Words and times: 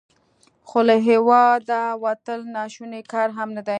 خو 0.67 0.79
له 0.87 0.95
هیواده 1.09 1.81
وتل 2.03 2.39
ناشوني 2.55 3.01
کار 3.13 3.29
هم 3.37 3.49
نه 3.55 3.61
دی. 3.65 3.69